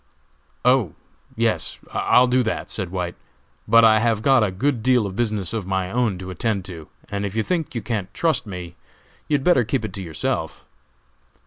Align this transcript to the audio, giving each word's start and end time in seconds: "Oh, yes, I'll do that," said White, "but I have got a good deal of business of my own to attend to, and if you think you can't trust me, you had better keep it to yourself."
"Oh, 0.65 0.95
yes, 1.35 1.77
I'll 1.93 2.25
do 2.25 2.41
that," 2.41 2.71
said 2.71 2.89
White, 2.89 3.13
"but 3.67 3.85
I 3.85 3.99
have 3.99 4.23
got 4.23 4.41
a 4.43 4.49
good 4.49 4.81
deal 4.81 5.05
of 5.05 5.15
business 5.15 5.53
of 5.53 5.67
my 5.67 5.91
own 5.91 6.17
to 6.17 6.31
attend 6.31 6.65
to, 6.65 6.87
and 7.09 7.23
if 7.23 7.35
you 7.35 7.43
think 7.43 7.75
you 7.75 7.83
can't 7.83 8.11
trust 8.11 8.47
me, 8.47 8.75
you 9.27 9.35
had 9.35 9.43
better 9.43 9.63
keep 9.63 9.85
it 9.85 9.93
to 9.93 10.01
yourself." 10.01 10.65